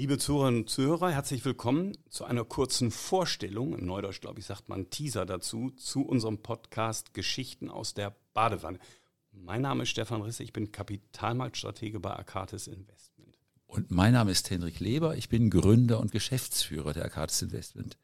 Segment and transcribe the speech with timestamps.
[0.00, 4.70] Liebe Zuhörerinnen und Zuhörer, herzlich willkommen zu einer kurzen Vorstellung, im Neudeutsch glaube ich sagt
[4.70, 8.78] man Teaser dazu, zu unserem Podcast Geschichten aus der Badewanne.
[9.30, 13.36] Mein Name ist Stefan Risse, ich bin Kapitalmarktstratege bei Arcatis Investment.
[13.66, 17.98] Und mein Name ist Henrik Leber, ich bin Gründer und Geschäftsführer der Arcatis Investment.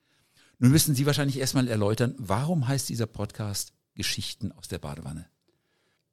[0.58, 5.30] Nun müssen Sie wahrscheinlich erstmal erläutern, warum heißt dieser Podcast Geschichten aus der Badewanne?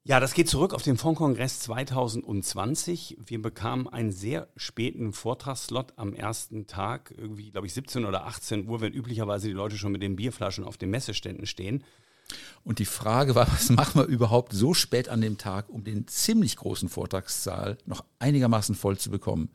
[0.06, 3.16] Ja, das geht zurück auf den Fondkongress 2020.
[3.24, 8.68] Wir bekamen einen sehr späten Vortragsslot am ersten Tag, irgendwie, glaube ich, 17 oder 18
[8.68, 11.84] Uhr, wenn üblicherweise die Leute schon mit den Bierflaschen auf den Messeständen stehen.
[12.64, 16.06] Und die Frage war, was machen wir überhaupt so spät an dem Tag, um den
[16.06, 19.48] ziemlich großen Vortragssaal noch einigermaßen voll zu bekommen?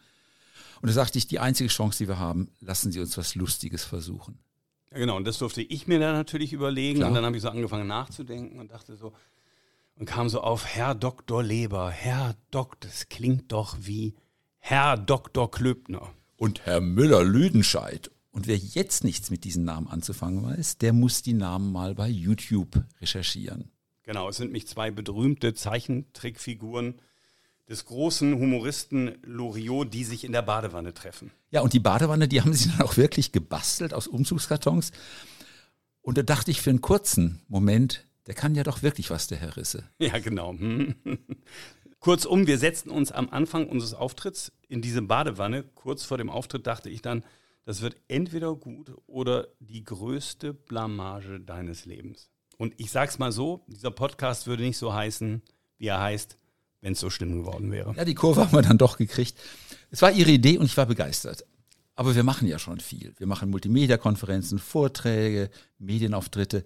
[0.81, 3.83] Und da sagte ich, die einzige Chance, die wir haben, lassen Sie uns was Lustiges
[3.83, 4.39] versuchen.
[4.91, 6.97] Ja, genau, und das durfte ich mir dann natürlich überlegen.
[6.97, 7.09] Klar.
[7.09, 9.13] Und dann habe ich so angefangen nachzudenken und dachte so,
[9.99, 11.43] und kam so auf Herr Dr.
[11.43, 12.77] Leber, Herr Dr.
[12.79, 14.15] Das klingt doch wie
[14.57, 15.51] Herr Dr.
[15.51, 16.09] Klöbner.
[16.37, 18.09] Und Herr Müller-Lüdenscheid.
[18.31, 22.07] Und wer jetzt nichts mit diesen Namen anzufangen weiß, der muss die Namen mal bei
[22.07, 23.71] YouTube recherchieren.
[24.03, 27.01] Genau, es sind mich zwei berühmte Zeichentrickfiguren
[27.67, 31.31] des großen Humoristen Loriot, die sich in der Badewanne treffen.
[31.51, 34.91] Ja, und die Badewanne, die haben sie dann auch wirklich gebastelt aus Umzugskartons.
[36.01, 39.39] Und da dachte ich für einen kurzen Moment, der kann ja doch wirklich was, der
[39.39, 39.89] Herr Risse.
[39.99, 40.51] Ja, genau.
[40.51, 40.93] Hm.
[41.99, 45.63] Kurzum, wir setzten uns am Anfang unseres Auftritts in diese Badewanne.
[45.63, 47.23] Kurz vor dem Auftritt dachte ich dann,
[47.65, 52.29] das wird entweder gut oder die größte Blamage deines Lebens.
[52.59, 55.41] Und ich sag's mal so, dieser Podcast würde nicht so heißen,
[55.79, 56.37] wie er heißt,
[56.81, 57.95] wenn es so schlimm geworden wäre.
[57.97, 59.35] Ja, die Kurve haben wir dann doch gekriegt.
[59.89, 61.43] Es war ihre Idee und ich war begeistert.
[61.95, 63.15] Aber wir machen ja schon viel.
[63.17, 66.63] Wir machen Multimedia-Konferenzen, Vorträge, Medienauftritte.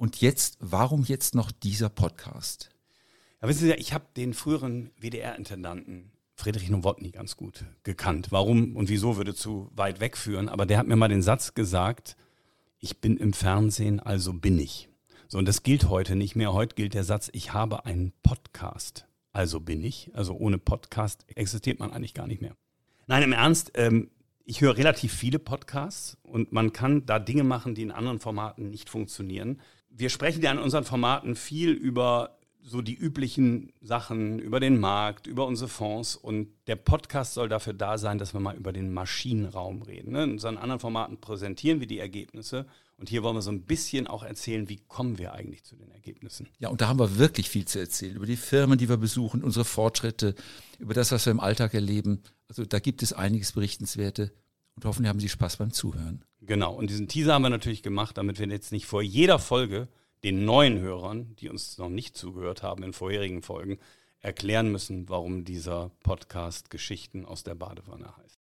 [0.00, 2.70] Und jetzt, warum jetzt noch dieser Podcast?
[3.42, 8.28] Ja, wissen Sie, ich habe den früheren WDR-Intendanten Friedrich Nowotny ganz gut gekannt.
[8.30, 12.16] Warum und wieso würde zu weit wegführen, aber der hat mir mal den Satz gesagt,
[12.78, 14.88] ich bin im Fernsehen, also bin ich.
[15.28, 16.54] So, und das gilt heute nicht mehr.
[16.54, 20.10] Heute gilt der Satz, ich habe einen Podcast, also bin ich.
[20.14, 22.56] Also ohne Podcast existiert man eigentlich gar nicht mehr.
[23.06, 24.08] Nein, im Ernst, ähm,
[24.46, 28.70] ich höre relativ viele Podcasts und man kann da Dinge machen, die in anderen Formaten
[28.70, 29.60] nicht funktionieren
[30.00, 35.26] wir sprechen ja in unseren Formaten viel über so die üblichen Sachen, über den Markt,
[35.26, 38.92] über unsere Fonds und der Podcast soll dafür da sein, dass wir mal über den
[38.92, 40.12] Maschinenraum reden.
[40.12, 40.24] Ne?
[40.24, 42.66] In unseren anderen Formaten präsentieren wir die Ergebnisse
[42.96, 45.90] und hier wollen wir so ein bisschen auch erzählen, wie kommen wir eigentlich zu den
[45.90, 46.48] Ergebnissen.
[46.58, 49.42] Ja, und da haben wir wirklich viel zu erzählen über die Firmen, die wir besuchen,
[49.42, 50.34] unsere Fortschritte,
[50.78, 52.22] über das, was wir im Alltag erleben.
[52.48, 54.32] Also da gibt es einiges Berichtenswerte
[54.76, 56.24] und hoffentlich haben Sie Spaß beim Zuhören.
[56.50, 59.86] Genau, und diesen Teaser haben wir natürlich gemacht, damit wir jetzt nicht vor jeder Folge
[60.24, 63.78] den neuen Hörern, die uns noch nicht zugehört haben in vorherigen Folgen,
[64.18, 68.39] erklären müssen, warum dieser Podcast Geschichten aus der Badewanne heißt.